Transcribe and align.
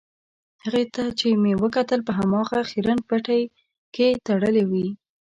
هغې 0.63 0.83
ته 0.93 1.03
چې 1.19 1.27
مې 1.41 1.53
وکتل 1.63 1.99
په 2.07 2.11
هماغه 2.19 2.59
خیرن 2.69 2.99
پټۍ 3.07 3.43
کې 3.95 4.07
تړلې 4.27 4.63
وې. 4.71 4.87